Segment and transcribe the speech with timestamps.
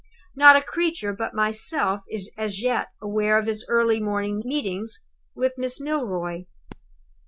[0.35, 5.03] Not a creature but myself is as yet aware of his early morning meetings
[5.35, 6.45] with Miss Milroy.